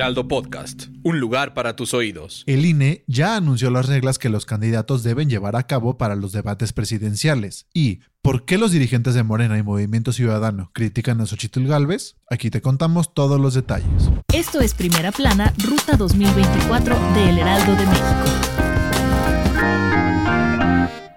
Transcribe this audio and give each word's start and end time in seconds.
Heraldo 0.00 0.28
Podcast, 0.28 0.84
un 1.02 1.20
lugar 1.20 1.52
para 1.52 1.76
tus 1.76 1.92
oídos. 1.92 2.42
El 2.46 2.64
INE 2.64 3.04
ya 3.06 3.36
anunció 3.36 3.70
las 3.70 3.86
reglas 3.86 4.18
que 4.18 4.30
los 4.30 4.46
candidatos 4.46 5.02
deben 5.02 5.28
llevar 5.28 5.56
a 5.56 5.64
cabo 5.64 5.98
para 5.98 6.14
los 6.14 6.32
debates 6.32 6.72
presidenciales. 6.72 7.66
¿Y 7.74 8.00
por 8.22 8.46
qué 8.46 8.56
los 8.56 8.72
dirigentes 8.72 9.12
de 9.12 9.24
Morena 9.24 9.58
y 9.58 9.62
Movimiento 9.62 10.14
Ciudadano 10.14 10.70
critican 10.72 11.20
a 11.20 11.26
Xochitl 11.26 11.66
Galvez? 11.66 12.16
Aquí 12.30 12.48
te 12.48 12.62
contamos 12.62 13.12
todos 13.12 13.38
los 13.38 13.52
detalles. 13.52 14.10
Esto 14.32 14.60
es 14.62 14.72
Primera 14.72 15.12
Plana, 15.12 15.52
Ruta 15.58 15.98
2024 15.98 16.98
de 17.12 17.28
El 17.28 17.38
Heraldo 17.38 17.72
de 17.76 17.84
México. 17.84 18.24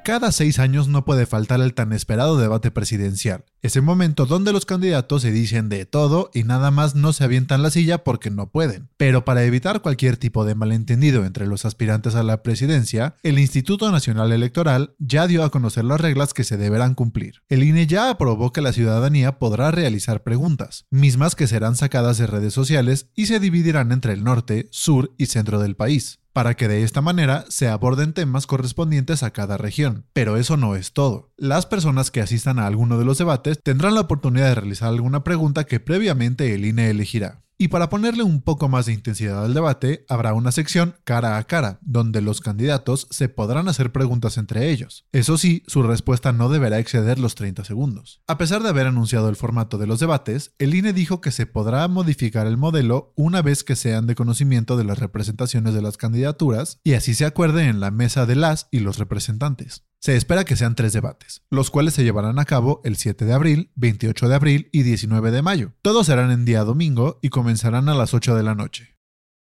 Cada 0.04 0.34
seis 0.34 0.60
años 0.60 0.90
no 0.90 1.06
puede 1.06 1.26
faltar 1.26 1.62
el 1.62 1.74
tan 1.74 1.94
esperado 1.94 2.38
debate 2.38 2.72
presidencial, 2.72 3.46
ese 3.62 3.80
momento 3.80 4.26
donde 4.26 4.52
los 4.52 4.66
candidatos 4.66 5.22
se 5.22 5.32
dicen 5.32 5.70
de 5.70 5.86
todo 5.86 6.30
y 6.34 6.44
nada 6.44 6.72
más 6.72 6.94
no 6.94 7.14
se 7.14 7.24
avientan 7.24 7.64
la 7.64 7.70
silla 7.70 8.04
porque 8.04 8.30
no 8.30 8.52
pueden. 8.52 8.90
Pero 8.98 9.24
para 9.24 9.46
evitar 9.46 9.82
cualquier 9.82 10.18
tipo 10.18 10.44
de 10.44 10.56
malentendido 10.56 11.24
entre 11.24 11.48
los 11.48 11.64
aspirantes 11.64 12.16
a 12.16 12.24
la 12.24 12.44
presidencia, 12.44 13.16
el 13.24 13.40
Instituto 13.40 13.90
Nacional 13.94 14.34
Electoral 14.34 14.94
ya 15.00 15.26
dio 15.26 15.42
a 15.42 15.52
conocer 15.52 15.86
las 15.86 16.02
reglas 16.02 16.34
que 16.34 16.44
se 16.44 16.58
deberán 16.58 16.96
cumplir. 16.96 17.42
El 17.48 17.64
INE 17.64 17.88
ya 17.88 18.10
aprobó 18.10 18.52
que 18.52 18.60
la 18.60 18.74
ciudadanía 18.74 19.40
podrá 19.40 19.72
realizar 19.72 20.22
preguntas, 20.22 20.86
mismas 20.90 21.36
que 21.36 21.48
serán 21.48 21.78
sacadas 21.78 22.18
de 22.18 22.28
redes 22.28 22.54
sociales 22.54 23.08
y 23.16 23.28
se 23.28 23.40
dividirán 23.40 23.94
entre 23.94 24.12
el 24.12 24.26
norte, 24.26 24.68
sur 24.70 25.14
y 25.18 25.28
centro 25.28 25.60
del 25.60 25.78
país 25.78 26.20
para 26.34 26.56
que 26.56 26.68
de 26.68 26.84
esta 26.84 27.02
manera 27.02 27.46
se 27.50 27.70
aborden 27.70 28.14
temas 28.14 28.48
correspondientes 28.48 29.24
a 29.24 29.32
cada 29.32 29.58
región. 29.58 30.06
Pero 30.14 30.36
eso 30.36 30.58
no 30.58 30.76
es 30.76 30.92
todo. 30.92 31.32
Las 31.38 31.66
personas 31.66 32.12
que 32.12 32.22
asistan 32.22 32.60
a 32.60 32.68
alguno 32.68 32.98
de 32.98 33.06
los 33.06 33.20
debates 33.20 33.60
tendrán 33.64 33.94
la 33.94 34.02
oportunidad 34.02 34.50
de 34.50 34.56
realizar 34.56 34.90
alguna 34.90 35.24
pregunta 35.24 35.66
que 35.66 35.80
previamente 35.80 36.54
el 36.54 36.66
INE 36.66 36.90
elegirá. 36.90 37.43
Y 37.64 37.70
para 37.70 37.88
ponerle 37.88 38.24
un 38.24 38.42
poco 38.42 38.68
más 38.68 38.88
de 38.88 38.92
intensidad 38.92 39.46
al 39.46 39.54
debate, 39.54 40.06
habrá 40.10 40.34
una 40.34 40.52
sección 40.52 40.96
cara 41.06 41.38
a 41.38 41.44
cara, 41.46 41.80
donde 41.82 42.20
los 42.20 42.42
candidatos 42.42 43.08
se 43.10 43.30
podrán 43.30 43.70
hacer 43.70 43.94
preguntas 43.94 44.38
entre 44.38 44.70
ellos. 44.70 45.08
Eso 45.14 45.38
sí, 45.38 45.64
su 45.66 45.82
respuesta 45.82 46.34
no 46.34 46.50
deberá 46.50 46.80
exceder 46.80 47.20
los 47.20 47.36
30 47.36 47.64
segundos. 47.64 48.22
A 48.28 48.38
pesar 48.38 48.64
de 48.64 48.68
haber 48.68 48.88
anunciado 48.88 49.30
el 49.30 49.38
formato 49.38 49.78
de 49.78 49.88
los 49.88 50.02
debates, 50.02 50.54
el 50.60 50.76
INE 50.76 50.92
dijo 50.92 51.22
que 51.22 51.32
se 51.32 51.46
podrá 51.46 51.88
modificar 51.88 52.48
el 52.48 52.58
modelo 52.58 53.14
una 53.16 53.42
vez 53.42 53.64
que 53.64 53.78
sean 53.78 54.08
de 54.08 54.16
conocimiento 54.16 54.76
de 54.76 54.84
las 54.84 55.00
representaciones 55.00 55.74
de 55.74 55.82
las 55.82 55.96
candidaturas 55.96 56.82
y 56.84 56.96
así 56.96 57.14
se 57.14 57.24
acuerde 57.24 57.68
en 57.68 57.80
la 57.80 57.92
mesa 57.92 58.26
de 58.26 58.36
las 58.36 58.68
y 58.72 58.80
los 58.80 58.98
representantes. 58.98 59.86
Se 60.04 60.18
espera 60.18 60.44
que 60.44 60.58
sean 60.58 60.76
tres 60.76 60.92
debates, 60.92 61.44
los 61.50 61.72
cuales 61.72 61.94
se 61.94 62.04
llevarán 62.04 62.38
a 62.38 62.44
cabo 62.44 62.82
el 62.84 62.98
7 62.98 63.24
de 63.24 63.32
abril, 63.32 63.72
28 63.76 64.28
de 64.28 64.36
abril 64.36 64.70
y 64.74 64.84
19 64.84 65.32
de 65.32 65.42
mayo. 65.42 65.72
Todos 65.82 66.08
serán 66.08 66.30
en 66.30 66.44
día 66.44 66.66
domingo 66.66 67.20
y 67.22 67.30
comenzarán 67.30 67.88
a 67.88 67.94
las 67.94 68.14
8 68.14 68.36
de 68.36 68.44
la 68.44 68.54
noche. 68.54 68.98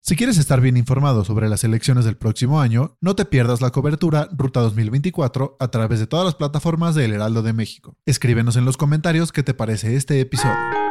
Si 0.04 0.16
quieres 0.16 0.38
estar 0.38 0.62
bien 0.62 0.78
informado 0.78 1.26
sobre 1.26 1.50
las 1.50 1.64
elecciones 1.64 2.06
del 2.06 2.18
próximo 2.18 2.62
año, 2.62 3.00
no 3.02 3.16
te 3.16 3.26
pierdas 3.26 3.62
la 3.62 3.72
cobertura 3.72 4.30
Ruta 4.32 4.60
2024 4.60 5.58
a 5.60 5.68
través 5.70 6.00
de 6.00 6.06
todas 6.06 6.26
las 6.26 6.36
plataformas 6.36 6.94
de 6.94 7.06
El 7.06 7.14
Heraldo 7.14 7.42
de 7.42 7.54
México. 7.54 7.98
Escríbenos 8.06 8.56
en 8.56 8.66
los 8.66 8.78
comentarios 8.78 9.32
qué 9.32 9.42
te 9.42 9.56
parece 9.56 9.96
este 9.96 10.20
episodio. 10.20 10.83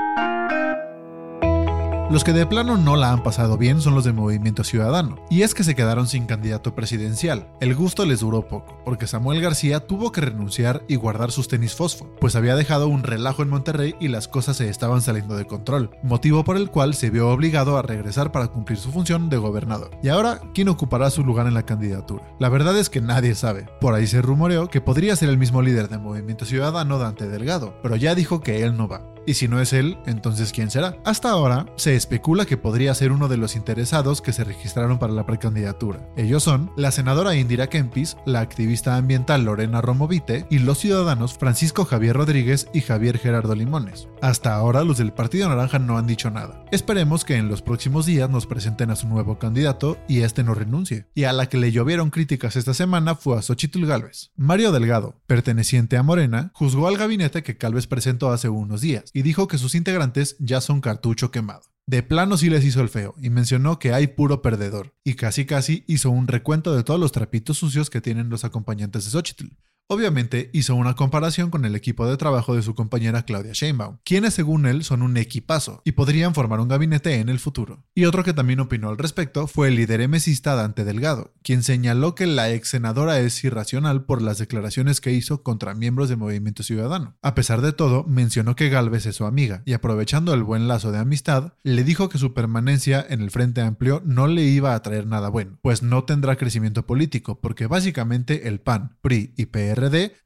Los 2.12 2.25
que 2.25 2.34
de 2.34 2.45
plano 2.45 2.77
no 2.77 2.97
la 2.97 3.11
han 3.11 3.23
pasado 3.23 3.56
bien 3.56 3.81
son 3.81 3.95
los 3.95 4.05
de 4.05 4.12
Movimiento 4.12 4.65
Ciudadano, 4.65 5.17
y 5.31 5.41
es 5.41 5.55
que 5.55 5.65
se 5.65 5.75
quedaron 5.75 6.06
sin 6.06 6.27
candidato 6.27 6.75
presidencial. 6.75 7.49
El 7.59 7.75
gusto 7.75 8.05
les 8.05 8.21
duró 8.21 8.47
poco, 8.47 8.83
porque 8.84 9.06
Samuel 9.06 9.41
García 9.41 9.81
tuvo 9.81 10.12
que 10.12 10.21
renunciar 10.21 10.83
y 10.89 10.97
guardar 10.97 11.33
sus 11.33 11.49
tenis 11.49 11.75
fosfo, 11.75 12.15
pues 12.21 12.37
había 12.37 12.55
dejado 12.55 12.87
un 12.89 13.03
relajo 13.03 13.43
en 13.43 13.49
Monterrey 13.49 13.95
y 13.99 14.09
las 14.09 14.28
cosas 14.28 14.59
se 14.59 14.69
estaban 14.69 15.00
saliendo 15.00 15.37
de 15.37 15.47
control, 15.47 15.97
motivo 16.03 16.45
por 16.45 16.59
el 16.59 16.69
cual 16.71 16.93
se 16.93 17.09
vio 17.09 17.31
obligado 17.31 17.78
a 17.78 17.83
regresar 17.83 18.31
para 18.31 18.49
cumplir 18.49 18.77
su 18.77 18.93
función 18.93 19.31
de 19.31 19.39
gobernador. 19.39 19.93
Y 20.03 20.11
ahora, 20.11 20.43
¿quién 20.53 20.69
ocupará 20.69 21.09
su 21.09 21.25
lugar 21.25 21.47
en 21.47 21.55
la 21.55 21.65
candidatura? 21.65 22.25
La 22.39 22.50
verdad 22.50 22.77
es 22.77 22.91
que 22.91 23.00
nadie 23.00 23.34
sabe. 23.34 23.71
Por 23.81 23.94
ahí 23.94 24.06
se 24.06 24.21
rumoreó 24.21 24.69
que 24.69 24.83
podría 24.83 25.17
ser 25.17 25.31
el 25.31 25.39
mismo 25.39 25.62
líder 25.62 25.89
de 25.89 25.97
Movimiento 25.97 26.44
Ciudadano, 26.44 26.99
Dante 26.99 27.27
Delgado, 27.27 27.73
pero 27.83 27.97
ya 27.97 28.15
dijo 28.15 28.43
que 28.43 28.65
él 28.65 28.77
no 28.77 28.87
va. 28.87 29.00
Y 29.27 29.34
si 29.34 29.49
no 29.49 29.60
es 29.60 29.72
él, 29.72 29.99
entonces 30.06 30.53
¿quién 30.53 30.71
será? 30.71 30.97
Hasta 31.05 31.31
ahora 31.31 31.66
se 31.77 31.94
especula 31.94 32.44
que 32.44 32.56
podría 32.56 32.94
ser 32.94 33.12
uno 33.12 33.28
de 33.28 33.37
los 33.37 33.56
interesados 33.56 34.21
que 34.21 34.33
se 34.33 34.44
registraron 34.44 34.99
para 34.99 35.12
la 35.12 35.27
precandidatura. 35.27 36.09
Ellos 36.16 36.43
son 36.43 36.71
la 36.77 36.91
senadora 36.91 37.37
Indira 37.37 37.69
Kempis, 37.69 38.16
la 38.27 38.41
activista 38.41 38.97
ambiental 38.97 39.44
Lorena 39.44 39.81
Romovite 39.81 40.47
y 40.50 40.59
los 40.59 40.78
ciudadanos 40.78 41.34
Francisco 41.34 41.84
Javier 41.84 42.16
Rodríguez 42.16 42.69
y 42.72 42.81
Javier 42.81 43.19
Gerardo 43.19 43.55
Limones. 43.55 44.09
Hasta 44.21 44.55
ahora 44.55 44.84
los 44.84 44.99
del 44.99 45.12
Partido 45.12 45.49
Naranja 45.49 45.78
no 45.78 45.99
han 45.99 46.06
dicho 46.06 46.31
nada. 46.31 46.65
Esperemos 46.71 47.25
que 47.25 47.37
en 47.37 47.49
los 47.49 47.62
próximos 47.62 48.06
días 48.06 48.28
nos 48.28 48.47
presenten 48.47 48.91
a 48.91 48.97
su 48.97 49.09
nuevo 49.09 49.38
candidato 49.38 49.99
y 50.09 50.21
este 50.21 50.43
no 50.43 50.55
renuncie. 50.55 51.06
Y 51.15 51.25
a 51.25 51.32
la 51.32 51.49
que 51.49 51.59
le 51.59 51.72
llovieron 51.72 52.11
críticas 52.11 52.56
esta 52.56 52.75
semana 52.75 53.15
fue 53.15 53.38
a 53.38 53.43
Xochitl 53.43 53.87
Galvez. 53.87 54.32
Mario 54.37 54.72
Delgado, 54.72 55.21
perteneciente 55.27 55.97
a 55.97 56.03
Morena, 56.03 56.50
juzgó 56.55 56.88
al 56.88 56.97
gabinete 56.97 57.43
que 57.43 57.56
Calves 57.56 57.87
presentó 57.87 58.31
hace 58.31 58.49
unos 58.49 58.81
días 58.81 59.12
y 59.12 59.23
dijo 59.23 59.49
que 59.49 59.59
sus 59.59 59.75
integrantes 59.75 60.37
ya 60.39 60.61
son 60.61 60.81
cartucho 60.81 61.31
quemado. 61.31 61.62
De 61.87 62.03
plano 62.03 62.37
sí 62.37 62.49
les 62.49 62.65
hizo 62.65 62.81
el 62.81 62.89
feo 62.89 63.15
y 63.21 63.31
mencionó 63.31 63.78
que 63.78 63.93
hay 63.93 64.06
puro 64.06 64.41
perdedor, 64.41 64.95
y 65.05 65.15
casi 65.15 65.47
casi 65.47 65.84
hizo 65.89 66.11
un 66.11 66.28
recuento 66.28 66.75
de 66.75 66.84
todos 66.84 67.00
los 67.00 67.12
trapitos 67.12 67.59
sucios 67.59 67.91
que 67.91 68.00
tienen 68.00 68.31
los 68.31 68.45
acompañantes 68.45 69.05
de 69.05 69.11
Xochitl. 69.11 69.47
Obviamente 69.88 70.48
hizo 70.54 70.75
una 70.75 70.94
comparación 70.94 71.50
con 71.50 71.65
el 71.65 71.75
equipo 71.75 72.06
de 72.06 72.16
trabajo 72.16 72.54
de 72.54 72.62
su 72.62 72.75
compañera 72.75 73.25
Claudia 73.25 73.53
Sheinbaum, 73.53 73.98
quienes 74.04 74.32
según 74.32 74.65
él 74.65 74.84
son 74.84 75.03
un 75.03 75.16
equipazo 75.19 75.82
y 75.84 75.93
podrían 75.93 76.34
formar 76.34 76.60
un 76.60 76.69
gabinete 76.69 77.16
en 77.16 77.28
el 77.28 77.38
futuro. 77.38 77.84
Y 77.94 78.06
otro 78.06 78.25
que 78.25 78.32
también 78.32 78.60
opinó 78.60 78.88
al 78.88 78.97
respecto 78.97 79.47
fue 79.47 79.69
el 79.69 79.76
líder 79.76 80.00
emesista 80.00 80.54
Dante 80.54 80.84
Delgado, 80.84 81.34
quien 81.43 81.62
señaló 81.62 82.15
que 82.15 82.26
la 82.26 82.50
ex 82.50 82.69
senadora 82.69 83.19
es 83.19 83.44
irracional 83.44 84.04
por 84.04 84.22
las 84.22 84.38
declaraciones 84.38 85.00
que 85.00 85.12
hizo 85.12 85.43
contra 85.43 85.75
miembros 85.75 86.09
del 86.09 86.19
Movimiento 86.19 86.62
Ciudadano. 86.62 87.16
A 87.20 87.34
pesar 87.34 87.60
de 87.60 87.72
todo, 87.72 88.04
mencionó 88.04 88.56
que 88.56 88.70
Galvez 88.70 89.04
es 89.06 89.16
su 89.16 89.26
amiga 89.26 89.62
y 89.66 89.75
aprovechando 89.75 90.32
el 90.32 90.43
buen 90.43 90.69
lazo 90.69 90.93
de 90.93 91.00
amistad, 91.00 91.53
le 91.64 91.84
dijo 91.84 92.09
que 92.09 92.19
su 92.19 92.32
permanencia 92.32 93.04
en 93.09 93.20
el 93.20 93.31
Frente 93.31 93.60
Amplio 93.60 94.00
no 94.06 94.26
le 94.26 94.43
iba 94.44 94.75
a 94.75 94.82
traer 94.82 95.06
nada 95.06 95.28
bueno, 95.28 95.59
pues 95.60 95.82
no 95.82 96.04
tendrá 96.04 96.37
crecimiento 96.37 96.87
político, 96.87 97.41
porque 97.41 97.66
básicamente 97.66 98.49
el 98.49 98.60
PAN, 98.60 98.97
PRI 99.03 99.34
y 99.37 99.47
PR 99.47 99.72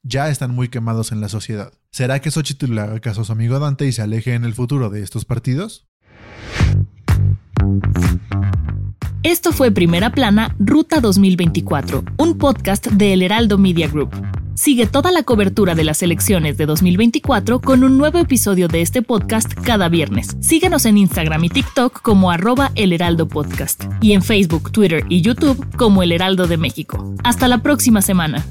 ya 0.03 0.29
están 0.29 0.53
muy 0.53 0.69
quemados 0.69 1.11
en 1.11 1.21
la 1.21 1.29
sociedad. 1.29 1.73
¿Será 1.91 2.19
que 2.19 2.31
Xochitl 2.31 2.73
le 2.73 2.81
haga 2.81 3.11
a 3.11 3.13
su 3.13 3.31
amigo 3.31 3.59
Dante 3.59 3.85
y 3.85 3.91
se 3.91 4.01
aleje 4.01 4.33
en 4.33 4.43
el 4.43 4.53
futuro 4.53 4.89
de 4.89 5.03
estos 5.03 5.25
partidos? 5.25 5.87
Esto 9.23 9.51
fue 9.51 9.71
Primera 9.71 10.11
Plana, 10.11 10.55
Ruta 10.59 11.01
2024, 11.01 12.03
un 12.17 12.37
podcast 12.37 12.87
de 12.87 13.13
El 13.13 13.23
Heraldo 13.23 13.57
Media 13.57 13.87
Group. 13.87 14.11
Sigue 14.53 14.87
toda 14.87 15.11
la 15.11 15.23
cobertura 15.23 15.75
de 15.75 15.83
las 15.83 16.01
elecciones 16.01 16.57
de 16.57 16.65
2024 16.65 17.59
con 17.59 17.83
un 17.83 17.97
nuevo 17.97 18.17
episodio 18.17 18.67
de 18.67 18.81
este 18.81 19.01
podcast 19.01 19.53
cada 19.53 19.87
viernes. 19.87 20.35
Síguenos 20.39 20.85
en 20.85 20.97
Instagram 20.97 21.43
y 21.43 21.49
TikTok 21.49 22.01
como 22.01 22.31
arroba 22.31 22.71
El 22.75 22.93
Heraldo 22.93 23.27
Podcast 23.27 23.83
y 24.01 24.13
en 24.13 24.23
Facebook, 24.23 24.71
Twitter 24.71 25.03
y 25.09 25.21
YouTube 25.21 25.75
como 25.75 26.01
El 26.01 26.11
Heraldo 26.11 26.47
de 26.47 26.57
México. 26.57 27.13
Hasta 27.23 27.47
la 27.47 27.61
próxima 27.61 28.01
semana. 28.01 28.43